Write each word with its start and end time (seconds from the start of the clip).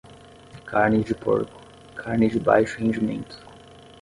Carne 0.65 1.03
de 1.03 1.13
porco, 1.13 1.61
carne 1.95 2.27
de 2.27 2.39
baixo 2.39 2.79
rendimento. 2.79 3.37